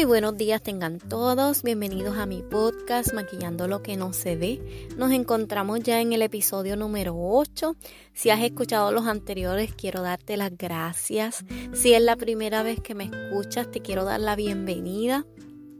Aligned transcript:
Muy 0.00 0.06
buenos 0.06 0.38
días 0.38 0.62
tengan 0.62 0.98
todos, 0.98 1.62
bienvenidos 1.62 2.16
a 2.16 2.24
mi 2.24 2.42
podcast 2.42 3.12
Maquillando 3.12 3.68
lo 3.68 3.82
que 3.82 3.98
no 3.98 4.14
se 4.14 4.34
ve. 4.34 4.88
Nos 4.96 5.12
encontramos 5.12 5.80
ya 5.80 6.00
en 6.00 6.14
el 6.14 6.22
episodio 6.22 6.74
número 6.74 7.14
8. 7.14 7.76
Si 8.14 8.30
has 8.30 8.40
escuchado 8.40 8.92
los 8.92 9.06
anteriores, 9.06 9.74
quiero 9.74 10.00
darte 10.00 10.38
las 10.38 10.56
gracias. 10.56 11.44
Si 11.74 11.92
es 11.92 12.00
la 12.00 12.16
primera 12.16 12.62
vez 12.62 12.80
que 12.80 12.94
me 12.94 13.10
escuchas, 13.12 13.70
te 13.70 13.82
quiero 13.82 14.06
dar 14.06 14.20
la 14.20 14.36
bienvenida. 14.36 15.26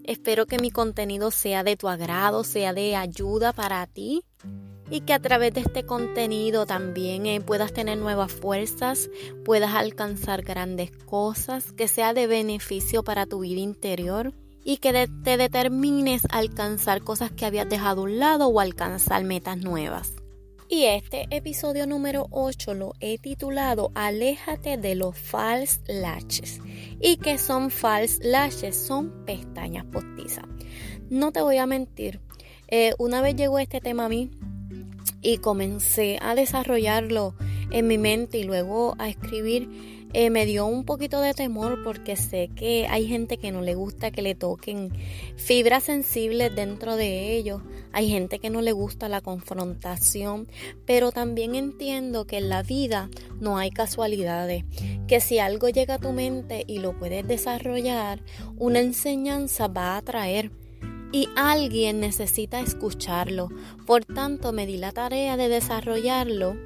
Espero 0.04 0.45
que 0.45 0.59
mi 0.59 0.70
contenido 0.70 1.30
sea 1.30 1.64
de 1.64 1.78
tu 1.78 1.88
agrado, 1.88 2.45
sea 2.45 2.74
de 2.74 2.96
ayuda 2.96 3.55
para 3.55 3.87
ti 3.87 4.23
y 4.91 5.02
que 5.02 5.12
a 5.14 5.20
través 5.20 5.54
de 5.54 5.61
este 5.61 5.84
contenido 5.84 6.66
también 6.66 7.27
eh, 7.27 7.41
puedas 7.41 7.73
tener 7.73 7.96
nuevas 7.96 8.33
fuerzas, 8.33 9.09
puedas 9.45 9.74
alcanzar 9.74 10.42
grandes 10.42 10.91
cosas, 10.91 11.73
que 11.73 11.88
sea 11.88 12.12
de 12.12 12.27
beneficio 12.27 13.05
para 13.05 13.27
tu 13.27 13.41
vida 13.41 13.61
interior 13.61 14.34
y 14.64 14.78
que 14.78 15.09
te 15.24 15.37
determines 15.37 16.23
alcanzar 16.30 17.02
cosas 17.02 17.30
que 17.30 17.47
habías 17.47 17.69
dejado 17.69 18.02
a 18.02 18.05
un 18.05 18.19
lado 18.19 18.48
o 18.48 18.61
alcanzar 18.61 19.24
metas 19.24 19.59
nuevas. 19.59 20.12
Y 20.69 20.84
este 20.84 21.27
episodio 21.30 21.86
número 21.86 22.28
8 22.30 22.75
lo 22.75 22.92
he 23.00 23.19
titulado 23.19 23.91
Aléjate 23.97 24.77
de 24.77 24.95
los 24.95 25.19
false 25.19 25.80
lashes. 25.88 26.61
¿Y 27.00 27.16
que 27.16 27.38
son 27.38 27.70
false 27.70 28.22
lashes? 28.22 28.77
Son 28.77 29.25
pestañas 29.25 29.84
postizas. 29.86 30.45
No 31.09 31.33
te 31.33 31.41
voy 31.41 31.56
a 31.56 31.66
mentir, 31.66 32.20
eh, 32.69 32.95
una 32.98 33.20
vez 33.20 33.34
llegó 33.34 33.59
este 33.59 33.80
tema 33.80 34.05
a 34.05 34.09
mí, 34.09 34.30
y 35.23 35.38
comencé 35.38 36.19
a 36.20 36.34
desarrollarlo 36.34 37.34
en 37.70 37.87
mi 37.87 37.98
mente 37.98 38.38
y 38.38 38.45
luego 38.45 38.95
a 38.98 39.09
escribir, 39.09 39.69
eh, 40.12 40.28
me 40.31 40.44
dio 40.44 40.67
un 40.67 40.84
poquito 40.84 41.20
de 41.20 41.34
temor 41.34 41.84
porque 41.84 42.17
sé 42.17 42.50
que 42.56 42.89
hay 42.91 43.06
gente 43.06 43.36
que 43.36 43.53
no 43.53 43.61
le 43.61 43.77
gusta 43.77 44.11
que 44.11 44.22
le 44.22 44.34
toquen 44.34 44.92
fibras 45.36 45.84
sensibles 45.84 46.53
dentro 46.53 46.97
de 46.97 47.36
ellos, 47.36 47.62
hay 47.92 48.09
gente 48.09 48.41
que 48.41 48.50
no 48.50 48.61
le 48.61 48.72
gusta 48.72 49.09
la 49.09 49.20
confrontación, 49.20 50.48
pero 50.84 51.12
también 51.12 51.55
entiendo 51.55 52.27
que 52.27 52.39
en 52.39 52.48
la 52.48 52.64
vida 52.64 53.09
no 53.41 53.56
hay 53.56 53.70
casualidades, 53.70 54.64
que 55.06 55.20
si 55.20 55.39
algo 55.39 55.69
llega 55.69 55.94
a 55.94 55.98
tu 55.98 56.11
mente 56.11 56.64
y 56.66 56.78
lo 56.78 56.98
puedes 56.98 57.27
desarrollar, 57.28 58.20
una 58.56 58.81
enseñanza 58.81 59.69
va 59.69 59.97
a 59.97 60.03
traer 60.03 60.50
y 61.12 61.28
alguien 61.36 62.00
necesita 62.00 62.61
escucharlo. 62.61 63.48
Por 63.86 64.05
tanto, 64.05 64.53
me 64.53 64.66
di 64.66 64.77
la 64.77 64.92
tarea 64.92 65.36
de 65.36 65.48
desarrollarlo 65.48 66.56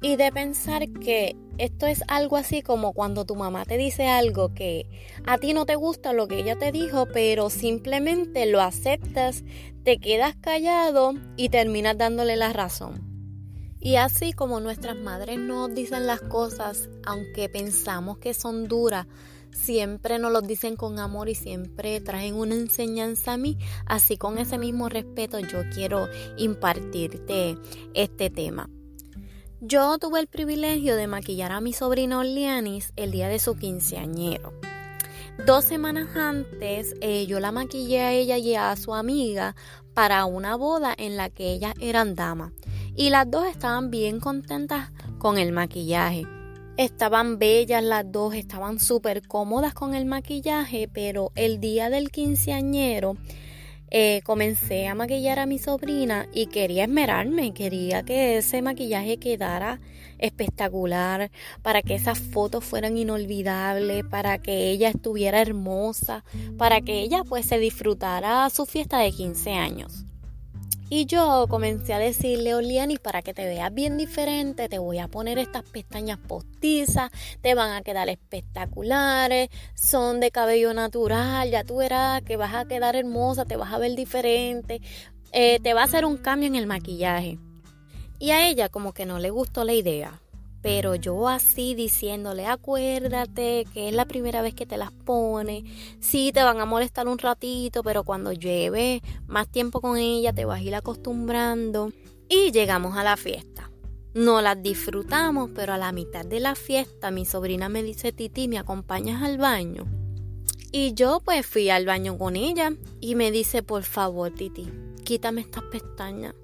y 0.00 0.16
de 0.16 0.30
pensar 0.32 0.88
que 0.90 1.36
esto 1.56 1.86
es 1.86 2.02
algo 2.08 2.36
así 2.36 2.62
como 2.62 2.92
cuando 2.92 3.24
tu 3.24 3.36
mamá 3.36 3.64
te 3.64 3.78
dice 3.78 4.08
algo 4.08 4.52
que 4.52 4.86
a 5.24 5.38
ti 5.38 5.54
no 5.54 5.66
te 5.66 5.76
gusta 5.76 6.12
lo 6.12 6.28
que 6.28 6.40
ella 6.40 6.56
te 6.56 6.72
dijo, 6.72 7.06
pero 7.06 7.48
simplemente 7.48 8.46
lo 8.46 8.60
aceptas, 8.60 9.44
te 9.82 9.98
quedas 9.98 10.34
callado 10.36 11.14
y 11.36 11.48
terminas 11.48 11.96
dándole 11.96 12.36
la 12.36 12.52
razón. 12.52 13.14
Y 13.80 13.96
así 13.96 14.32
como 14.32 14.60
nuestras 14.60 14.96
madres 14.96 15.38
nos 15.38 15.74
dicen 15.74 16.06
las 16.06 16.20
cosas, 16.22 16.88
aunque 17.04 17.48
pensamos 17.48 18.18
que 18.18 18.34
son 18.34 18.66
duras, 18.66 19.06
siempre 19.54 20.18
nos 20.18 20.32
lo 20.32 20.42
dicen 20.42 20.76
con 20.76 20.98
amor 20.98 21.28
y 21.28 21.34
siempre 21.34 22.00
traen 22.00 22.34
una 22.34 22.54
enseñanza 22.54 23.34
a 23.34 23.36
mí. 23.38 23.56
Así 23.86 24.18
con 24.18 24.36
ese 24.38 24.58
mismo 24.58 24.88
respeto 24.88 25.38
yo 25.38 25.62
quiero 25.72 26.08
impartirte 26.36 27.56
este 27.94 28.28
tema. 28.30 28.68
Yo 29.60 29.96
tuve 29.98 30.20
el 30.20 30.26
privilegio 30.26 30.96
de 30.96 31.06
maquillar 31.06 31.52
a 31.52 31.62
mi 31.62 31.72
sobrina 31.72 32.18
Orlianis 32.18 32.92
el 32.96 33.12
día 33.12 33.28
de 33.28 33.38
su 33.38 33.54
quinceañero. 33.56 34.52
Dos 35.46 35.64
semanas 35.64 36.14
antes 36.16 36.94
eh, 37.00 37.26
yo 37.26 37.40
la 37.40 37.50
maquillé 37.50 38.00
a 38.00 38.12
ella 38.12 38.36
y 38.36 38.54
a 38.54 38.76
su 38.76 38.94
amiga 38.94 39.56
para 39.94 40.24
una 40.26 40.56
boda 40.56 40.94
en 40.96 41.16
la 41.16 41.30
que 41.30 41.52
ellas 41.52 41.74
eran 41.80 42.14
damas. 42.14 42.52
Y 42.94 43.10
las 43.10 43.30
dos 43.30 43.46
estaban 43.46 43.90
bien 43.90 44.20
contentas 44.20 44.90
con 45.18 45.38
el 45.38 45.52
maquillaje. 45.52 46.26
Estaban 46.76 47.38
bellas 47.38 47.84
las 47.84 48.10
dos, 48.10 48.34
estaban 48.34 48.80
súper 48.80 49.28
cómodas 49.28 49.74
con 49.74 49.94
el 49.94 50.06
maquillaje, 50.06 50.88
pero 50.92 51.30
el 51.36 51.60
día 51.60 51.88
del 51.88 52.10
quinceañero 52.10 53.16
eh, 53.92 54.22
comencé 54.24 54.88
a 54.88 54.96
maquillar 54.96 55.38
a 55.38 55.46
mi 55.46 55.60
sobrina 55.60 56.26
y 56.32 56.46
quería 56.46 56.82
esmerarme, 56.82 57.54
quería 57.54 58.02
que 58.02 58.38
ese 58.38 58.60
maquillaje 58.60 59.18
quedara 59.18 59.80
espectacular, 60.18 61.30
para 61.62 61.80
que 61.80 61.94
esas 61.94 62.18
fotos 62.18 62.64
fueran 62.64 62.98
inolvidables, 62.98 64.04
para 64.06 64.38
que 64.38 64.70
ella 64.70 64.88
estuviera 64.88 65.40
hermosa, 65.40 66.24
para 66.58 66.80
que 66.80 67.02
ella 67.02 67.22
pues 67.22 67.46
se 67.46 67.60
disfrutara 67.60 68.50
su 68.50 68.66
fiesta 68.66 68.98
de 68.98 69.12
15 69.12 69.52
años. 69.52 70.06
Y 70.96 71.06
yo 71.06 71.46
comencé 71.48 71.92
a 71.92 71.98
decirle, 71.98 72.54
Oliani, 72.54 72.98
para 72.98 73.20
que 73.20 73.34
te 73.34 73.44
veas 73.44 73.74
bien 73.74 73.96
diferente, 73.96 74.68
te 74.68 74.78
voy 74.78 75.00
a 75.00 75.08
poner 75.08 75.38
estas 75.38 75.64
pestañas 75.64 76.18
postizas, 76.20 77.10
te 77.40 77.56
van 77.56 77.72
a 77.72 77.82
quedar 77.82 78.08
espectaculares, 78.08 79.48
son 79.74 80.20
de 80.20 80.30
cabello 80.30 80.72
natural, 80.72 81.50
ya 81.50 81.64
tú 81.64 81.78
verás 81.78 82.22
que 82.22 82.36
vas 82.36 82.54
a 82.54 82.66
quedar 82.66 82.94
hermosa, 82.94 83.44
te 83.44 83.56
vas 83.56 83.72
a 83.72 83.78
ver 83.78 83.96
diferente, 83.96 84.80
eh, 85.32 85.58
te 85.64 85.74
va 85.74 85.80
a 85.80 85.86
hacer 85.86 86.04
un 86.04 86.16
cambio 86.16 86.46
en 86.46 86.54
el 86.54 86.68
maquillaje. 86.68 87.40
Y 88.20 88.30
a 88.30 88.46
ella 88.46 88.68
como 88.68 88.92
que 88.92 89.04
no 89.04 89.18
le 89.18 89.30
gustó 89.30 89.64
la 89.64 89.72
idea. 89.72 90.20
Pero 90.64 90.94
yo 90.94 91.28
así 91.28 91.74
diciéndole, 91.74 92.46
acuérdate 92.46 93.66
que 93.74 93.90
es 93.90 93.94
la 93.94 94.06
primera 94.06 94.40
vez 94.40 94.54
que 94.54 94.64
te 94.64 94.78
las 94.78 94.92
pone. 94.92 95.62
Sí, 96.00 96.30
te 96.32 96.42
van 96.42 96.58
a 96.58 96.64
molestar 96.64 97.06
un 97.06 97.18
ratito, 97.18 97.82
pero 97.82 98.02
cuando 98.02 98.32
lleves 98.32 99.02
más 99.26 99.46
tiempo 99.46 99.82
con 99.82 99.98
ella 99.98 100.32
te 100.32 100.46
vas 100.46 100.60
a 100.60 100.62
ir 100.62 100.74
acostumbrando. 100.74 101.92
Y 102.30 102.50
llegamos 102.50 102.96
a 102.96 103.04
la 103.04 103.18
fiesta. 103.18 103.70
No 104.14 104.40
las 104.40 104.62
disfrutamos, 104.62 105.50
pero 105.54 105.74
a 105.74 105.76
la 105.76 105.92
mitad 105.92 106.24
de 106.24 106.40
la 106.40 106.54
fiesta 106.54 107.10
mi 107.10 107.26
sobrina 107.26 107.68
me 107.68 107.82
dice, 107.82 108.12
Titi, 108.12 108.48
¿me 108.48 108.56
acompañas 108.56 109.22
al 109.22 109.36
baño? 109.36 109.84
Y 110.72 110.94
yo 110.94 111.20
pues 111.22 111.44
fui 111.44 111.68
al 111.68 111.84
baño 111.84 112.16
con 112.16 112.36
ella 112.36 112.72
y 113.02 113.16
me 113.16 113.30
dice, 113.30 113.62
por 113.62 113.82
favor, 113.82 114.32
Titi, 114.32 114.72
quítame 115.04 115.42
estas 115.42 115.64
pestañas. 115.64 116.34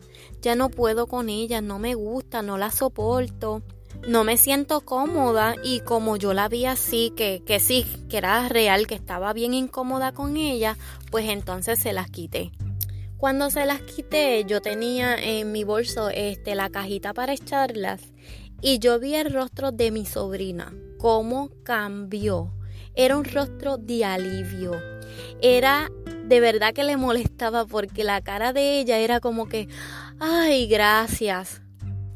Ya 0.42 0.56
no 0.56 0.68
puedo 0.68 1.06
con 1.06 1.30
ellas, 1.30 1.62
no 1.62 1.78
me 1.78 1.94
gusta, 1.94 2.42
no 2.42 2.58
las 2.58 2.74
soporto 2.74 3.62
no 4.06 4.24
me 4.24 4.36
siento 4.36 4.80
cómoda 4.80 5.54
y 5.62 5.80
como 5.80 6.16
yo 6.16 6.32
la 6.32 6.48
vi 6.48 6.64
así, 6.64 7.12
que, 7.16 7.42
que 7.44 7.60
sí, 7.60 7.86
que 8.08 8.18
era 8.18 8.48
real, 8.48 8.86
que 8.86 8.94
estaba 8.94 9.32
bien 9.32 9.54
incómoda 9.54 10.12
con 10.12 10.36
ella, 10.36 10.76
pues 11.10 11.28
entonces 11.28 11.78
se 11.78 11.92
las 11.92 12.10
quité. 12.10 12.50
Cuando 13.18 13.50
se 13.50 13.66
las 13.66 13.82
quité, 13.82 14.44
yo 14.46 14.62
tenía 14.62 15.16
en 15.16 15.52
mi 15.52 15.64
bolso 15.64 16.08
este, 16.08 16.54
la 16.54 16.70
cajita 16.70 17.12
para 17.12 17.34
echarlas 17.34 18.00
y 18.62 18.78
yo 18.78 18.98
vi 18.98 19.14
el 19.14 19.32
rostro 19.32 19.72
de 19.72 19.90
mi 19.90 20.06
sobrina, 20.06 20.72
cómo 20.98 21.50
cambió. 21.62 22.52
Era 22.94 23.16
un 23.16 23.24
rostro 23.24 23.76
de 23.76 24.04
alivio. 24.04 24.72
Era 25.42 25.90
de 26.24 26.40
verdad 26.40 26.72
que 26.72 26.84
le 26.84 26.96
molestaba 26.96 27.66
porque 27.66 28.04
la 28.04 28.22
cara 28.22 28.52
de 28.52 28.80
ella 28.80 28.98
era 28.98 29.20
como 29.20 29.48
que, 29.48 29.68
ay, 30.18 30.66
gracias 30.66 31.60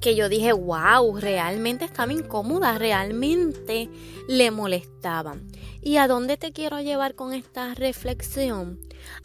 que 0.05 0.15
yo 0.15 0.29
dije, 0.29 0.53
wow, 0.53 1.17
realmente 1.17 1.87
estaba 1.87 2.13
incómoda, 2.13 2.77
realmente 2.77 3.89
le 4.29 4.51
molestaban. 4.51 5.49
¿Y 5.81 5.97
a 5.97 6.07
dónde 6.07 6.37
te 6.37 6.53
quiero 6.53 6.79
llevar 6.83 7.15
con 7.15 7.33
esta 7.33 7.73
reflexión? 7.73 8.79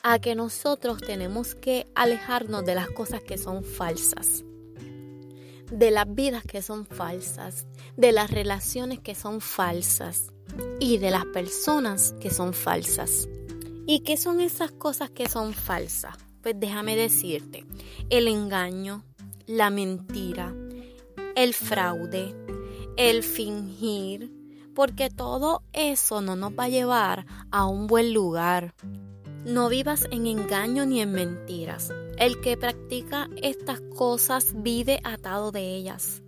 A 0.04 0.20
que 0.20 0.36
nosotros 0.36 1.02
tenemos 1.02 1.54
que 1.54 1.92
alejarnos 1.96 2.64
de 2.64 2.76
las 2.76 2.88
cosas 2.92 3.22
que 3.22 3.38
son 3.38 3.66
falsas, 3.66 4.46
de 5.70 5.92
las 5.92 6.16
vidas 6.16 6.46
que 6.46 6.62
son 6.62 6.86
falsas, 6.86 7.68
de 7.98 8.14
las 8.14 8.32
relaciones 8.32 9.02
que 9.02 9.16
son 9.16 9.42
falsas 9.42 10.32
y 10.80 10.98
de 10.98 11.12
las 11.12 11.26
personas 11.26 12.16
que 12.22 12.30
son 12.30 12.54
falsas. 12.54 13.28
¿Y 13.86 14.00
qué 14.06 14.16
son 14.16 14.40
esas 14.40 14.72
cosas 14.72 15.10
que 15.10 15.28
son 15.28 15.54
falsas? 15.54 16.16
Pues 16.42 16.56
déjame 16.58 16.96
decirte, 16.96 17.66
el 18.10 18.30
engaño, 18.30 19.04
la 19.46 19.72
mentira, 19.72 20.56
el 21.40 21.54
fraude, 21.54 22.36
el 22.98 23.24
fingir, 23.24 24.30
porque 24.76 25.10
todo 25.10 25.64
eso 25.72 26.20
no 26.20 26.36
nos 26.36 26.52
va 26.52 26.66
a 26.66 26.70
llevar 26.70 27.26
a 27.50 27.66
un 27.66 27.88
buen 27.88 28.14
lugar. 28.14 28.76
No 29.46 29.70
vivas 29.70 30.06
en 30.12 30.28
engaño 30.28 30.86
ni 30.86 31.00
en 31.00 31.14
mentiras. 31.14 31.94
El 32.18 32.42
que 32.42 32.58
practica 32.58 33.30
estas 33.42 33.80
cosas 33.96 34.48
vive 34.54 35.00
atado 35.06 35.54
de 35.54 35.78
ellas. 35.78 36.24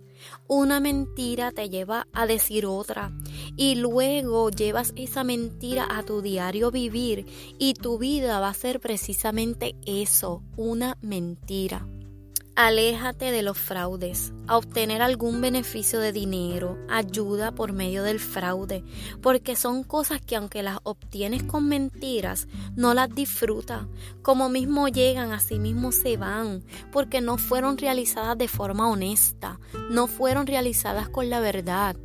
Una 0.48 0.80
mentira 0.80 1.52
te 1.52 1.68
lleva 1.68 2.06
a 2.14 2.26
decir 2.26 2.64
otra 2.64 3.12
y 3.54 3.74
luego 3.74 4.48
llevas 4.48 4.94
esa 4.96 5.24
mentira 5.24 5.86
a 5.90 6.04
tu 6.04 6.22
diario 6.22 6.70
vivir 6.70 7.26
y 7.58 7.74
tu 7.74 7.98
vida 7.98 8.40
va 8.40 8.48
a 8.48 8.54
ser 8.54 8.80
precisamente 8.80 9.76
eso, 9.84 10.42
una 10.56 10.96
mentira. 11.02 11.86
Aléjate 12.54 13.30
de 13.30 13.42
los 13.42 13.56
fraudes, 13.56 14.34
a 14.46 14.58
obtener 14.58 15.00
algún 15.00 15.40
beneficio 15.40 16.00
de 16.00 16.12
dinero, 16.12 16.76
ayuda 16.90 17.52
por 17.52 17.72
medio 17.72 18.02
del 18.02 18.20
fraude, 18.20 18.84
porque 19.22 19.56
son 19.56 19.84
cosas 19.84 20.20
que 20.20 20.36
aunque 20.36 20.62
las 20.62 20.78
obtienes 20.82 21.42
con 21.44 21.66
mentiras, 21.66 22.48
no 22.76 22.92
las 22.92 23.08
disfrutas. 23.14 23.86
Como 24.20 24.50
mismo 24.50 24.88
llegan, 24.88 25.32
así 25.32 25.58
mismo 25.58 25.92
se 25.92 26.18
van, 26.18 26.62
porque 26.92 27.22
no 27.22 27.38
fueron 27.38 27.78
realizadas 27.78 28.36
de 28.36 28.48
forma 28.48 28.90
honesta, 28.90 29.58
no 29.88 30.06
fueron 30.06 30.46
realizadas 30.46 31.08
con 31.08 31.30
la 31.30 31.40
verdad. 31.40 31.96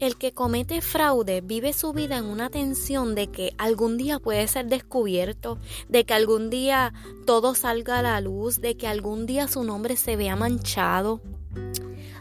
El 0.00 0.16
que 0.16 0.32
comete 0.32 0.80
fraude 0.80 1.40
vive 1.40 1.72
su 1.72 1.92
vida 1.92 2.18
en 2.18 2.24
una 2.24 2.50
tensión 2.50 3.14
de 3.14 3.28
que 3.28 3.54
algún 3.58 3.96
día 3.96 4.18
puede 4.18 4.46
ser 4.48 4.66
descubierto, 4.66 5.58
de 5.88 6.04
que 6.04 6.14
algún 6.14 6.50
día 6.50 6.92
todo 7.26 7.54
salga 7.54 8.00
a 8.00 8.02
la 8.02 8.20
luz, 8.20 8.60
de 8.60 8.76
que 8.76 8.88
algún 8.88 9.26
día 9.26 9.46
su 9.46 9.62
nombre 9.62 9.96
se 9.96 10.16
vea 10.16 10.36
manchado. 10.36 11.20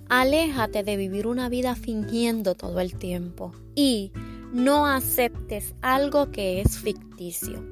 Aléjate 0.08 0.84
de 0.84 0.98
vivir 0.98 1.26
una 1.26 1.50
vida 1.50 1.76
fingiendo 1.76 2.54
todo 2.54 2.80
el 2.80 2.96
tiempo 2.96 3.54
y 3.74 4.12
no 4.52 4.86
aceptes 4.86 5.74
algo 5.82 6.30
que 6.32 6.62
es 6.62 6.78
ficticio, 6.78 7.64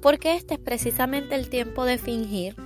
porque 0.00 0.36
este 0.36 0.54
es 0.54 0.60
precisamente 0.60 1.34
el 1.34 1.50
tiempo 1.50 1.84
de 1.84 1.98
fingir 1.98 2.56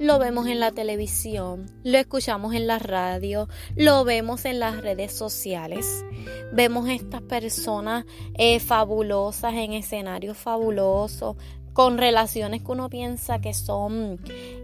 lo 0.00 0.18
vemos 0.18 0.46
en 0.46 0.60
la 0.60 0.72
televisión, 0.72 1.66
lo 1.84 1.98
escuchamos 1.98 2.54
en 2.54 2.66
la 2.66 2.78
radio, 2.78 3.48
lo 3.76 4.02
vemos 4.04 4.46
en 4.46 4.58
las 4.58 4.80
redes 4.80 5.12
sociales. 5.12 6.06
Vemos 6.54 6.88
estas 6.88 7.20
personas 7.20 8.06
eh, 8.32 8.60
fabulosas 8.60 9.52
en 9.52 9.74
escenarios 9.74 10.38
fabulosos, 10.38 11.36
con 11.74 11.98
relaciones 11.98 12.62
que 12.62 12.72
uno 12.72 12.88
piensa 12.88 13.42
que 13.42 13.52
son 13.52 14.18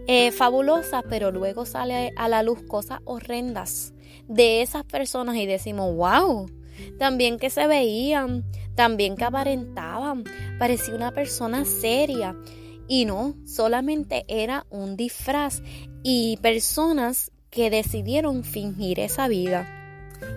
eh, 0.07 0.31
fabulosas, 0.31 1.03
pero 1.07 1.31
luego 1.31 1.67
sale 1.67 2.13
a 2.17 2.27
la 2.27 2.41
luz 2.41 2.63
cosas 2.63 2.99
horrendas 3.05 3.93
de 4.27 4.63
esas 4.63 4.85
personas 4.85 5.35
y 5.35 5.45
decimos, 5.45 5.95
wow, 5.95 6.49
también 6.97 7.37
que 7.37 7.51
se 7.51 7.67
veían, 7.67 8.43
también 8.73 9.15
que 9.15 9.25
aparentaban, 9.25 10.23
parecía 10.57 10.95
una 10.95 11.11
persona 11.11 11.63
seria. 11.63 12.35
Y 12.87 13.05
no, 13.05 13.35
solamente 13.45 14.25
era 14.27 14.65
un 14.69 14.95
disfraz 14.95 15.61
y 16.03 16.37
personas 16.37 17.31
que 17.49 17.69
decidieron 17.69 18.43
fingir 18.43 18.99
esa 18.99 19.27
vida. 19.27 19.67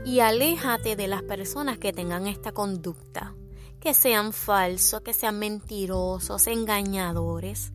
Y 0.05 0.21
aléjate 0.21 0.97
de 0.97 1.09
las 1.09 1.23
personas 1.23 1.79
que 1.79 1.93
tengan 1.93 2.27
esta 2.27 2.53
conducta, 2.53 3.35
que 3.81 3.95
sean 3.95 4.33
falsos, 4.33 5.01
que 5.03 5.13
sean 5.13 5.39
mentirosos, 5.39 6.47
engañadores. 6.47 7.73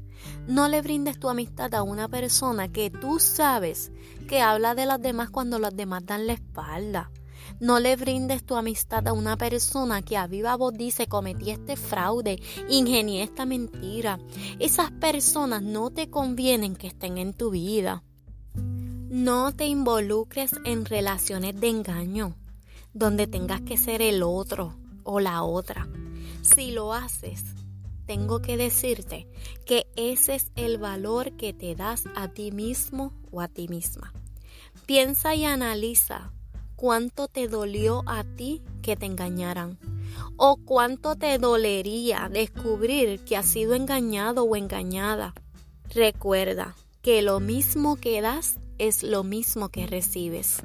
No 0.48 0.68
le 0.68 0.82
brindes 0.82 1.20
tu 1.20 1.30
amistad 1.30 1.74
a 1.74 1.84
una 1.84 2.08
persona 2.08 2.72
que 2.72 2.90
tú 2.90 3.20
sabes 3.20 3.92
que 4.28 4.42
habla 4.42 4.76
de 4.76 4.86
las 4.86 5.02
demás 5.02 5.30
cuando 5.30 5.60
las 5.60 5.76
demás 5.76 6.06
dan 6.06 6.28
la 6.28 6.34
espalda. 6.34 7.12
No 7.60 7.80
le 7.80 7.96
brindes 7.96 8.46
tu 8.46 8.56
amistad 8.56 9.08
a 9.08 9.14
una 9.14 9.38
persona 9.38 10.02
que 10.02 10.18
a 10.18 10.28
viva 10.28 10.56
voz 10.56 10.74
dice 10.74 11.08
cometí 11.08 11.52
este 11.52 11.76
fraude, 11.76 12.42
ingenié 12.70 13.24
esta 13.24 13.46
mentira. 13.46 14.20
Esas 14.60 14.92
personas 14.92 15.62
no 15.62 15.90
te 15.90 16.10
convienen 16.10 16.76
que 16.76 16.88
estén 16.88 17.18
en 17.18 17.34
tu 17.34 17.52
vida. 17.52 18.04
No 18.54 19.54
te 19.54 19.68
involucres 19.68 20.52
en 20.66 20.86
relaciones 20.86 21.60
de 21.60 21.70
engaño, 21.70 22.36
donde 22.94 23.28
tengas 23.28 23.62
que 23.62 23.78
ser 23.78 24.02
el 24.02 24.24
otro 24.24 24.76
o 25.04 25.20
la 25.20 25.44
otra. 25.44 25.88
Si 26.42 26.72
lo 26.72 26.94
haces, 26.94 27.44
tengo 28.06 28.42
que 28.42 28.58
decirte 28.58 29.28
que 29.66 29.88
ese 29.96 30.36
es 30.36 30.52
el 30.56 30.78
valor 30.78 31.32
que 31.38 31.54
te 31.54 31.76
das 31.76 32.04
a 32.16 32.28
ti 32.28 32.52
mismo 32.52 33.14
o 33.32 33.42
a 33.42 33.48
ti 33.48 33.68
misma. 33.68 34.14
Piensa 34.86 35.34
y 35.34 35.46
analiza 35.46 36.32
cuánto 36.76 37.28
te 37.28 37.48
dolió 37.48 38.04
a 38.06 38.24
ti 38.24 38.62
que 38.82 38.96
te 38.96 39.06
engañaran 39.06 39.78
o 40.38 40.58
cuánto 40.58 41.16
te 41.16 41.38
dolería 41.38 42.30
descubrir 42.32 43.20
que 43.22 43.38
has 43.38 43.46
sido 43.46 43.74
engañado 43.74 44.44
o 44.44 44.56
engañada. 44.56 45.34
Recuerda 45.94 46.76
que 47.02 47.22
lo 47.22 47.40
mismo 47.40 47.96
que 47.96 48.22
das 48.22 48.60
es 48.78 49.04
lo 49.04 49.24
mismo 49.24 49.70
que 49.70 49.88
recibes. 49.88 50.58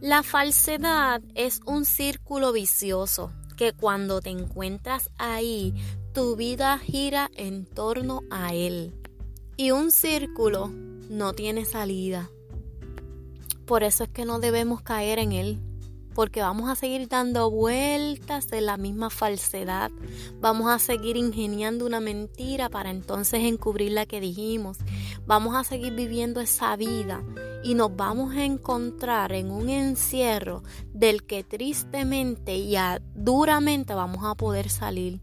La 0.00 0.22
falsedad 0.22 1.22
es 1.34 1.60
un 1.66 1.84
círculo 1.84 2.52
vicioso 2.52 3.32
que 3.56 3.72
cuando 3.72 4.20
te 4.20 4.30
encuentras 4.30 5.10
ahí, 5.18 5.74
tu 6.14 6.36
vida 6.36 6.78
gira 6.78 7.30
en 7.36 7.66
torno 7.66 8.22
a 8.30 8.54
él. 8.54 8.94
Y 9.56 9.72
un 9.72 9.90
círculo 9.90 10.68
no 11.10 11.34
tiene 11.34 11.66
salida. 11.66 12.30
Por 13.70 13.84
eso 13.84 14.02
es 14.02 14.10
que 14.10 14.24
no 14.24 14.40
debemos 14.40 14.82
caer 14.82 15.20
en 15.20 15.30
él, 15.30 15.60
porque 16.12 16.40
vamos 16.40 16.68
a 16.68 16.74
seguir 16.74 17.06
dando 17.06 17.52
vueltas 17.52 18.48
de 18.48 18.60
la 18.60 18.76
misma 18.76 19.10
falsedad, 19.10 19.92
vamos 20.40 20.68
a 20.68 20.80
seguir 20.80 21.16
ingeniando 21.16 21.86
una 21.86 22.00
mentira 22.00 22.68
para 22.68 22.90
entonces 22.90 23.44
encubrir 23.44 23.92
la 23.92 24.06
que 24.06 24.20
dijimos, 24.20 24.78
vamos 25.24 25.54
a 25.54 25.62
seguir 25.62 25.94
viviendo 25.94 26.40
esa 26.40 26.74
vida 26.74 27.22
y 27.62 27.74
nos 27.74 27.94
vamos 27.94 28.34
a 28.34 28.44
encontrar 28.44 29.30
en 29.30 29.52
un 29.52 29.68
encierro 29.68 30.64
del 30.92 31.22
que 31.22 31.44
tristemente 31.44 32.56
y 32.56 32.74
duramente 33.14 33.94
vamos 33.94 34.24
a 34.24 34.34
poder 34.34 34.68
salir. 34.68 35.20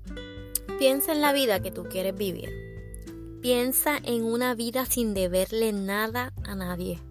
Piensa 0.79 1.11
en 1.11 1.19
la 1.19 1.33
vida 1.33 1.59
que 1.59 1.71
tú 1.71 1.83
quieres 1.83 2.15
vivir. 2.15 2.49
Piensa 3.41 3.97
en 4.01 4.23
una 4.23 4.55
vida 4.55 4.85
sin 4.85 5.13
deberle 5.13 5.73
nada 5.73 6.31
a 6.45 6.55
nadie 6.55 7.01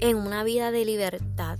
en 0.00 0.16
una 0.16 0.44
vida 0.44 0.70
de 0.70 0.84
libertad. 0.84 1.58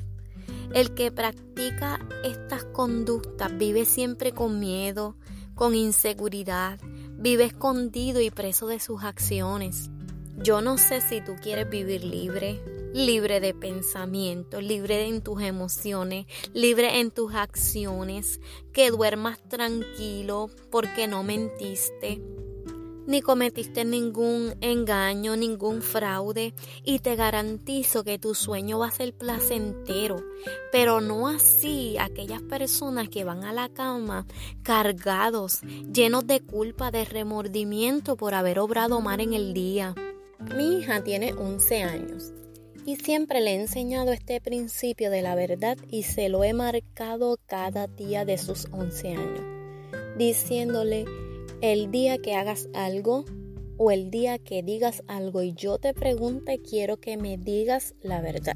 El 0.75 0.94
que 0.94 1.11
practica 1.11 1.99
estas 2.25 2.64
conductas 2.64 3.56
vive 3.56 3.85
siempre 3.85 4.32
con 4.32 4.61
miedo, 4.61 5.17
con 5.55 5.75
inseguridad, 5.75 6.79
vive 7.19 7.44
escondido 7.44 8.20
y 8.20 8.31
preso 8.31 8.67
de 8.67 8.79
sus 8.79 9.02
acciones. 9.02 9.90
Yo 10.37 10.61
no 10.61 10.79
sé 10.79 11.00
si 11.00 11.20
tú 11.20 11.35
quieres 11.43 11.69
vivir 11.69 12.05
libre, 12.05 12.62
libre 12.94 13.40
de 13.40 13.55
pensamientos, 13.55 14.62
libre 14.62 15.08
en 15.08 15.20
tus 15.20 15.43
emociones, 15.43 16.26
libre 16.52 17.00
en 17.00 17.11
tus 17.11 17.34
acciones, 17.34 18.41
que 18.73 18.91
duermas 18.91 19.38
tranquilo 19.49 20.49
porque 20.70 21.08
no 21.08 21.23
mentiste, 21.23 22.23
ni 23.08 23.22
cometiste 23.22 23.87
ningún 23.87 24.55
engaño, 24.60 25.34
ningún 25.34 25.81
fraude 25.81 26.52
y 26.84 26.99
te 26.99 27.16
garantizo 27.16 28.05
que 28.05 28.19
tu 28.19 28.34
sueño 28.34 28.78
va 28.78 28.88
a 28.88 28.90
ser 28.90 29.14
placentero, 29.14 30.22
pero 30.70 31.00
no 31.00 31.26
así 31.26 31.96
aquellas 31.98 32.43
personas 32.43 33.08
que 33.08 33.24
van 33.24 33.44
a 33.44 33.55
la 33.55 33.70
cama 33.70 34.27
cargados, 34.62 35.62
llenos 35.91 36.27
de 36.27 36.41
culpa, 36.41 36.91
de 36.91 37.06
remordimiento 37.06 38.15
por 38.19 38.34
haber 38.34 38.58
obrado 38.58 39.00
mal 39.00 39.20
en 39.20 39.32
el 39.32 39.55
día. 39.55 39.94
Mi 40.55 40.77
hija 40.77 41.03
tiene 41.03 41.32
11 41.32 41.82
años 41.84 42.32
y 42.84 42.96
siempre 42.96 43.41
le 43.41 43.53
he 43.53 43.60
enseñado 43.60 44.12
este 44.12 44.38
principio 44.43 45.10
de 45.10 45.22
la 45.22 45.34
verdad 45.34 45.79
y 45.91 46.03
se 46.03 46.29
lo 46.29 46.44
he 46.44 46.53
marcado 46.53 47.38
cada 47.46 47.86
día 47.86 48.27
de 48.27 48.36
sus 48.36 48.67
11 48.70 49.08
años, 49.15 49.44
diciéndole 50.19 51.06
el 51.60 51.91
día 51.91 52.19
que 52.19 52.34
hagas 52.34 52.69
algo 52.74 53.24
o 53.77 53.91
el 53.91 54.10
día 54.10 54.38
que 54.38 54.62
digas 54.62 55.03
algo 55.06 55.43
y 55.43 55.55
yo 55.55 55.79
te 55.79 55.94
pregunte, 55.94 56.60
quiero 56.60 56.98
que 56.98 57.17
me 57.17 57.36
digas 57.36 57.94
la 58.00 58.20
verdad. 58.20 58.55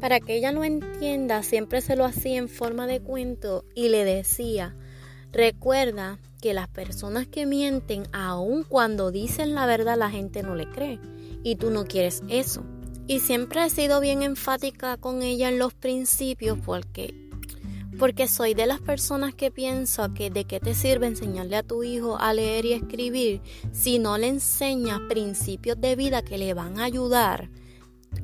Para 0.00 0.18
que 0.20 0.34
ella 0.34 0.50
no 0.50 0.64
entienda, 0.64 1.42
siempre 1.42 1.80
se 1.80 1.94
lo 1.94 2.04
hacía 2.04 2.38
en 2.38 2.48
forma 2.48 2.86
de 2.86 3.00
cuento 3.00 3.64
y 3.74 3.88
le 3.88 4.04
decía, 4.04 4.76
recuerda 5.30 6.18
que 6.40 6.54
las 6.54 6.68
personas 6.68 7.28
que 7.28 7.46
mienten, 7.46 8.04
aun 8.12 8.64
cuando 8.64 9.12
dicen 9.12 9.54
la 9.54 9.66
verdad, 9.66 9.96
la 9.96 10.10
gente 10.10 10.42
no 10.42 10.56
le 10.56 10.68
cree. 10.68 10.98
Y 11.44 11.56
tú 11.56 11.70
no 11.70 11.84
quieres 11.84 12.22
eso. 12.28 12.64
Y 13.06 13.20
siempre 13.20 13.64
he 13.64 13.70
sido 13.70 14.00
bien 14.00 14.22
enfática 14.22 14.96
con 14.96 15.22
ella 15.22 15.48
en 15.48 15.58
los 15.58 15.72
principios 15.74 16.58
porque 16.64 17.21
porque 17.98 18.28
soy 18.28 18.54
de 18.54 18.66
las 18.66 18.80
personas 18.80 19.34
que 19.34 19.50
pienso 19.50 20.12
que 20.14 20.30
de 20.30 20.44
qué 20.44 20.60
te 20.60 20.74
sirve 20.74 21.06
enseñarle 21.06 21.56
a 21.56 21.62
tu 21.62 21.82
hijo 21.82 22.18
a 22.18 22.32
leer 22.32 22.64
y 22.64 22.72
escribir 22.72 23.40
si 23.72 23.98
no 23.98 24.18
le 24.18 24.28
enseñas 24.28 25.00
principios 25.08 25.80
de 25.80 25.96
vida 25.96 26.22
que 26.22 26.38
le 26.38 26.54
van 26.54 26.78
a 26.78 26.84
ayudar 26.84 27.50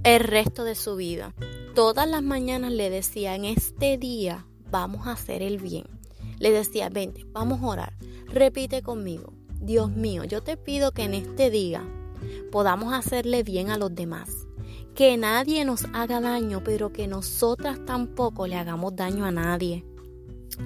el 0.05 0.21
resto 0.21 0.65
de 0.65 0.75
su 0.75 0.97
vida. 0.97 1.35
Todas 1.75 2.09
las 2.09 2.23
mañanas 2.23 2.73
le 2.73 2.91
decía, 2.91 3.35
en 3.35 3.45
este 3.45 3.99
día 3.99 4.47
vamos 4.71 5.07
a 5.07 5.13
hacer 5.13 5.43
el 5.43 5.59
bien. 5.59 5.85
Le 6.39 6.51
decía, 6.51 6.89
vente, 6.89 7.25
vamos 7.33 7.63
a 7.63 7.67
orar. 7.67 7.93
Repite 8.27 8.83
conmigo, 8.83 9.33
Dios 9.61 9.91
mío, 9.91 10.25
yo 10.25 10.43
te 10.43 10.57
pido 10.57 10.93
que 10.93 11.03
en 11.03 11.15
este 11.15 11.51
día 11.51 11.85
podamos 12.51 12.93
hacerle 12.93 13.43
bien 13.43 13.71
a 13.71 13.79
los 13.79 13.95
demás 13.95 14.48
que 14.99 15.17
nadie 15.17 15.65
nos 15.65 15.85
haga 15.93 16.21
daño, 16.21 16.61
pero 16.65 16.93
que 16.93 17.07
nosotras 17.07 17.79
tampoco 17.87 18.49
le 18.49 18.57
hagamos 18.57 18.97
daño 18.97 19.27
a 19.27 19.31
nadie. 19.31 19.85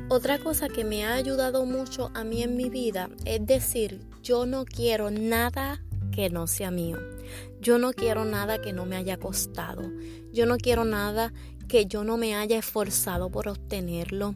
Otra 0.09 0.39
cosa 0.39 0.71
que 0.71 0.85
me 0.85 1.05
ha 1.05 1.13
ayudado 1.13 1.67
mucho 1.67 2.11
a 2.15 2.25
mí 2.25 2.43
en 2.43 2.57
mi 2.57 2.71
vida 2.71 3.11
es 3.27 3.47
decir, 3.47 4.01
yo 4.23 4.47
no 4.47 4.65
quiero 4.65 5.11
nada 5.11 5.85
que 6.13 6.31
no 6.31 6.47
sea 6.47 6.71
mío. 6.71 6.97
Yo 7.61 7.79
no 7.79 7.93
quiero 7.93 8.25
nada 8.25 8.63
que 8.63 8.73
no 8.73 8.87
me 8.87 8.97
haya 8.97 9.19
costado. 9.19 9.83
Yo 10.33 10.47
no 10.47 10.57
quiero 10.57 10.87
nada 10.87 11.35
que 11.69 11.85
yo 11.85 12.03
no 12.03 12.17
me 12.17 12.35
haya 12.35 12.57
esforzado 12.57 13.29
por 13.29 13.49
obtenerlo. 13.49 14.35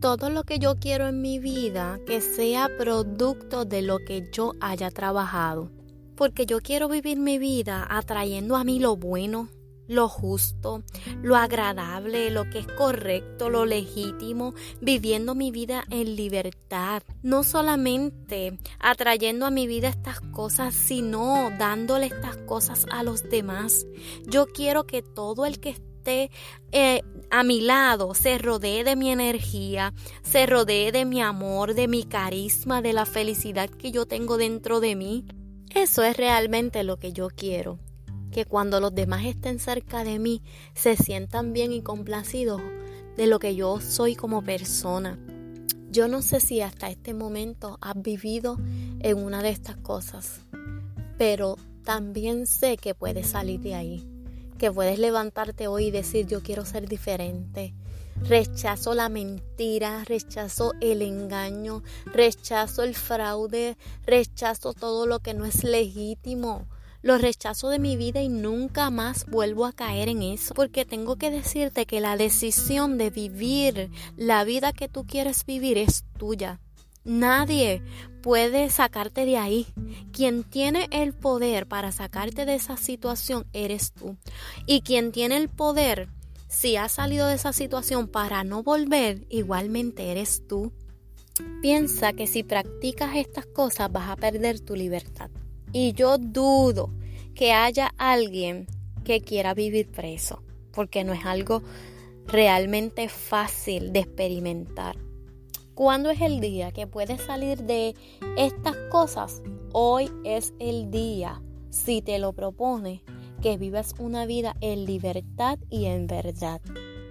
Todo 0.00 0.30
lo 0.30 0.44
que 0.44 0.58
yo 0.58 0.76
quiero 0.76 1.08
en 1.08 1.20
mi 1.20 1.40
vida 1.40 2.00
que 2.06 2.22
sea 2.22 2.70
producto 2.78 3.66
de 3.66 3.82
lo 3.82 3.98
que 3.98 4.30
yo 4.32 4.54
haya 4.62 4.90
trabajado. 4.90 5.75
Porque 6.16 6.46
yo 6.46 6.60
quiero 6.60 6.88
vivir 6.88 7.18
mi 7.18 7.38
vida 7.38 7.86
atrayendo 7.88 8.56
a 8.56 8.64
mí 8.64 8.78
lo 8.78 8.96
bueno, 8.96 9.48
lo 9.88 10.08
justo, 10.08 10.82
lo 11.22 11.36
agradable, 11.36 12.30
lo 12.30 12.48
que 12.50 12.58
es 12.60 12.66
correcto, 12.66 13.50
lo 13.50 13.66
legítimo, 13.66 14.54
viviendo 14.80 15.34
mi 15.34 15.50
vida 15.50 15.84
en 15.90 16.16
libertad. 16.16 17.02
No 17.22 17.44
solamente 17.44 18.58
atrayendo 18.78 19.46
a 19.46 19.50
mi 19.50 19.66
vida 19.66 19.88
estas 19.88 20.20
cosas, 20.20 20.74
sino 20.74 21.50
dándole 21.58 22.06
estas 22.06 22.36
cosas 22.38 22.86
a 22.90 23.02
los 23.02 23.22
demás. 23.28 23.86
Yo 24.26 24.46
quiero 24.46 24.86
que 24.86 25.02
todo 25.02 25.46
el 25.46 25.60
que 25.60 25.70
esté 25.70 26.30
eh, 26.72 27.02
a 27.30 27.42
mi 27.42 27.60
lado 27.60 28.14
se 28.14 28.38
rodee 28.38 28.84
de 28.84 28.96
mi 28.96 29.10
energía, 29.10 29.92
se 30.22 30.46
rodee 30.46 30.92
de 30.92 31.04
mi 31.04 31.20
amor, 31.20 31.74
de 31.74 31.88
mi 31.88 32.04
carisma, 32.04 32.82
de 32.82 32.92
la 32.92 33.06
felicidad 33.06 33.68
que 33.70 33.90
yo 33.92 34.06
tengo 34.06 34.36
dentro 34.36 34.80
de 34.80 34.96
mí. 34.96 35.24
Eso 35.76 36.02
es 36.04 36.16
realmente 36.16 36.84
lo 36.84 36.98
que 36.98 37.12
yo 37.12 37.28
quiero 37.28 37.78
que 38.32 38.46
cuando 38.46 38.80
los 38.80 38.94
demás 38.94 39.26
estén 39.26 39.58
cerca 39.58 40.04
de 40.04 40.18
mí 40.18 40.42
se 40.74 40.96
sientan 40.96 41.52
bien 41.52 41.70
y 41.70 41.82
complacidos 41.82 42.62
de 43.14 43.26
lo 43.26 43.38
que 43.38 43.54
yo 43.54 43.80
soy 43.82 44.14
como 44.14 44.42
persona. 44.42 45.18
Yo 45.90 46.08
no 46.08 46.22
sé 46.22 46.40
si 46.40 46.62
hasta 46.62 46.88
este 46.88 47.12
momento 47.12 47.76
has 47.82 48.00
vivido 48.00 48.58
en 49.00 49.18
una 49.18 49.42
de 49.42 49.50
estas 49.50 49.76
cosas, 49.76 50.40
pero 51.18 51.56
también 51.84 52.46
sé 52.46 52.78
que 52.78 52.94
puedes 52.94 53.26
salir 53.26 53.60
de 53.60 53.74
ahí, 53.74 54.08
que 54.58 54.72
puedes 54.72 54.98
levantarte 54.98 55.68
hoy 55.68 55.88
y 55.88 55.90
decir 55.90 56.26
yo 56.26 56.42
quiero 56.42 56.64
ser 56.64 56.88
diferente. 56.88 57.74
Rechazo 58.22 58.94
la 58.94 59.08
mentira, 59.08 60.04
rechazo 60.04 60.74
el 60.80 61.02
engaño, 61.02 61.82
rechazo 62.06 62.82
el 62.82 62.94
fraude, 62.94 63.76
rechazo 64.04 64.74
todo 64.74 65.06
lo 65.06 65.20
que 65.20 65.34
no 65.34 65.44
es 65.44 65.62
legítimo. 65.62 66.66
Lo 67.02 67.18
rechazo 67.18 67.68
de 67.68 67.78
mi 67.78 67.96
vida 67.96 68.20
y 68.20 68.28
nunca 68.28 68.90
más 68.90 69.26
vuelvo 69.26 69.64
a 69.64 69.72
caer 69.72 70.08
en 70.08 70.22
eso. 70.22 70.54
Porque 70.54 70.84
tengo 70.84 71.16
que 71.16 71.30
decirte 71.30 71.86
que 71.86 72.00
la 72.00 72.16
decisión 72.16 72.98
de 72.98 73.10
vivir 73.10 73.90
la 74.16 74.42
vida 74.42 74.72
que 74.72 74.88
tú 74.88 75.06
quieres 75.06 75.46
vivir 75.46 75.78
es 75.78 76.04
tuya. 76.18 76.58
Nadie 77.04 77.84
puede 78.22 78.68
sacarte 78.70 79.24
de 79.24 79.38
ahí. 79.38 79.68
Quien 80.12 80.42
tiene 80.42 80.88
el 80.90 81.14
poder 81.14 81.68
para 81.68 81.92
sacarte 81.92 82.44
de 82.44 82.56
esa 82.56 82.76
situación 82.76 83.46
eres 83.52 83.92
tú. 83.92 84.16
Y 84.66 84.80
quien 84.80 85.12
tiene 85.12 85.36
el 85.36 85.48
poder, 85.48 86.08
si 86.56 86.76
has 86.76 86.92
salido 86.92 87.26
de 87.26 87.34
esa 87.34 87.52
situación 87.52 88.08
para 88.08 88.42
no 88.42 88.62
volver, 88.62 89.26
igualmente 89.28 90.10
eres 90.10 90.46
tú. 90.48 90.72
Piensa 91.60 92.14
que 92.14 92.26
si 92.26 92.44
practicas 92.44 93.16
estas 93.16 93.44
cosas 93.44 93.92
vas 93.92 94.08
a 94.08 94.16
perder 94.16 94.60
tu 94.60 94.74
libertad. 94.74 95.30
Y 95.72 95.92
yo 95.92 96.16
dudo 96.16 96.90
que 97.34 97.52
haya 97.52 97.92
alguien 97.98 98.66
que 99.04 99.20
quiera 99.20 99.52
vivir 99.52 99.90
preso, 99.90 100.42
porque 100.72 101.04
no 101.04 101.12
es 101.12 101.26
algo 101.26 101.62
realmente 102.26 103.10
fácil 103.10 103.92
de 103.92 104.00
experimentar. 104.00 104.96
¿Cuándo 105.74 106.08
es 106.08 106.22
el 106.22 106.40
día 106.40 106.72
que 106.72 106.86
puedes 106.86 107.20
salir 107.20 107.64
de 107.64 107.94
estas 108.38 108.76
cosas? 108.90 109.42
Hoy 109.72 110.10
es 110.24 110.54
el 110.58 110.90
día, 110.90 111.42
si 111.68 112.00
te 112.00 112.18
lo 112.18 112.32
propone, 112.32 113.02
que 113.46 113.58
vivas 113.58 113.94
una 114.00 114.26
vida 114.26 114.56
en 114.60 114.86
libertad 114.86 115.60
y 115.70 115.84
en 115.84 116.08
verdad 116.08 116.60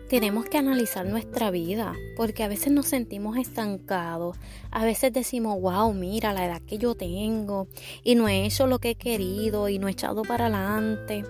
tenemos 0.10 0.44
que 0.44 0.58
analizar 0.58 1.06
nuestra 1.06 1.50
vida, 1.50 1.94
porque 2.18 2.44
a 2.44 2.50
veces 2.50 2.74
nos 2.74 2.88
sentimos 2.88 3.38
estancados, 3.38 4.36
a 4.70 4.84
veces 4.84 5.14
decimos, 5.14 5.62
wow, 5.62 5.94
mira 5.94 6.34
la 6.34 6.46
edad 6.46 6.62
que 6.62 6.78
yo 6.78 6.94
tengo 6.94 7.70
y 8.04 8.16
no 8.16 8.28
he 8.28 8.46
hecho 8.46 8.68
lo 8.68 8.80
que 8.80 8.90
he 8.90 8.96
querido 8.96 9.70
y 9.70 9.80
no 9.80 9.88
he 9.88 9.92
echado 9.92 10.24
para 10.24 10.48
adelante. 10.48 11.24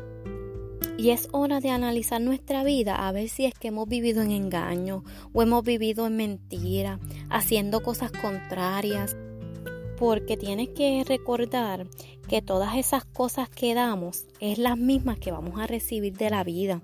Y 0.98 1.12
es 1.12 1.28
hora 1.32 1.60
de 1.60 1.70
analizar 1.70 2.20
nuestra 2.20 2.64
vida 2.64 3.08
a 3.08 3.12
ver 3.12 3.30
si 3.30 3.46
es 3.46 3.54
que 3.54 3.68
hemos 3.68 3.88
vivido 3.88 4.24
en 4.24 4.32
engaño 4.32 5.04
o 5.34 5.44
hemos 5.44 5.64
vivido 5.64 6.08
en 6.08 6.16
mentira, 6.16 7.00
haciendo 7.30 7.84
cosas 7.84 8.12
contrarias. 8.12 9.16
Porque 10.00 10.36
tienes 10.36 10.70
que 10.70 11.06
recordar 11.08 11.88
que 12.25 12.41
todas 12.41 12.75
esas 12.75 13.05
cosas 13.05 13.50
que 13.50 13.74
damos 13.74 14.25
es 14.39 14.58
las 14.58 14.77
mismas 14.77 15.20
que 15.20 15.32
vamos 15.32 15.60
a 15.60 15.67
recibir 15.67 16.17
de 16.17 16.29
la 16.29 16.44
vida. 16.44 16.82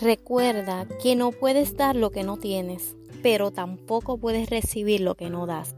Recuerda 0.00 0.86
que 1.02 1.16
no 1.16 1.30
puedes 1.32 1.76
dar 1.76 1.96
lo 1.96 2.10
que 2.10 2.24
no 2.24 2.36
tienes, 2.36 2.96
pero 3.22 3.50
tampoco 3.50 4.18
puedes 4.18 4.50
recibir 4.50 5.00
lo 5.00 5.14
que 5.14 5.30
no 5.30 5.46
das. 5.46 5.76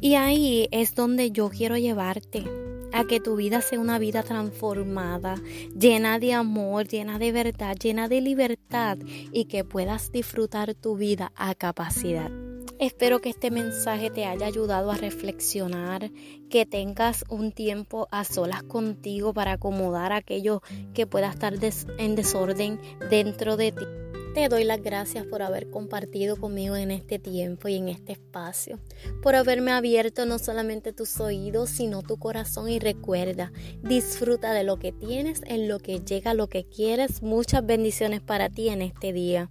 Y 0.00 0.14
ahí 0.14 0.68
es 0.72 0.94
donde 0.94 1.30
yo 1.30 1.48
quiero 1.48 1.76
llevarte, 1.78 2.44
a 2.92 3.04
que 3.04 3.20
tu 3.20 3.36
vida 3.36 3.60
sea 3.60 3.80
una 3.80 3.98
vida 3.98 4.22
transformada, 4.22 5.36
llena 5.78 6.18
de 6.18 6.32
amor, 6.32 6.86
llena 6.86 7.18
de 7.18 7.32
verdad, 7.32 7.76
llena 7.76 8.08
de 8.08 8.20
libertad 8.20 8.98
y 9.32 9.46
que 9.46 9.64
puedas 9.64 10.12
disfrutar 10.12 10.74
tu 10.74 10.96
vida 10.96 11.32
a 11.36 11.54
capacidad. 11.54 12.30
Espero 12.78 13.22
que 13.22 13.30
este 13.30 13.50
mensaje 13.50 14.10
te 14.10 14.26
haya 14.26 14.46
ayudado 14.46 14.90
a 14.90 14.96
reflexionar, 14.96 16.10
que 16.50 16.66
tengas 16.66 17.24
un 17.30 17.52
tiempo 17.52 18.06
a 18.10 18.22
solas 18.24 18.62
contigo 18.64 19.32
para 19.32 19.52
acomodar 19.52 20.12
aquello 20.12 20.60
que 20.92 21.06
pueda 21.06 21.30
estar 21.30 21.54
en 21.96 22.16
desorden 22.16 22.78
dentro 23.08 23.56
de 23.56 23.72
ti. 23.72 23.86
Te 24.34 24.50
doy 24.50 24.64
las 24.64 24.82
gracias 24.82 25.24
por 25.24 25.40
haber 25.40 25.70
compartido 25.70 26.36
conmigo 26.36 26.76
en 26.76 26.90
este 26.90 27.18
tiempo 27.18 27.68
y 27.68 27.76
en 27.76 27.88
este 27.88 28.12
espacio, 28.12 28.78
por 29.22 29.34
haberme 29.34 29.72
abierto 29.72 30.26
no 30.26 30.38
solamente 30.38 30.92
tus 30.92 31.18
oídos, 31.18 31.70
sino 31.70 32.02
tu 32.02 32.18
corazón 32.18 32.68
y 32.68 32.78
recuerda, 32.78 33.52
disfruta 33.82 34.52
de 34.52 34.64
lo 34.64 34.78
que 34.78 34.92
tienes, 34.92 35.40
en 35.46 35.66
lo 35.66 35.78
que 35.78 36.00
llega, 36.00 36.34
lo 36.34 36.48
que 36.48 36.66
quieres. 36.66 37.22
Muchas 37.22 37.64
bendiciones 37.64 38.20
para 38.20 38.50
ti 38.50 38.68
en 38.68 38.82
este 38.82 39.14
día. 39.14 39.50